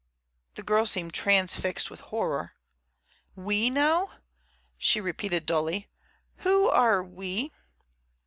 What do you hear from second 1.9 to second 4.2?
with horror. "We know?"